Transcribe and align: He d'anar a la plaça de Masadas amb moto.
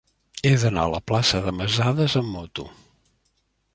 He 0.47 0.53
d'anar 0.61 0.85
a 0.87 0.91
la 0.93 1.01
plaça 1.11 1.41
de 1.49 1.53
Masadas 1.59 2.19
amb 2.23 2.33
moto. 2.39 2.67